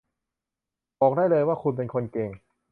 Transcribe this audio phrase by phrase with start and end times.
[0.99, 2.29] บอกได้เลยว่าคุณเป็นคนเก่ง